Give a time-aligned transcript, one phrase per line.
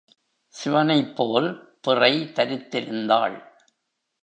[0.55, 1.49] சிவனைப்போல்
[1.81, 3.37] பிறை தரித்திருந்தாள்.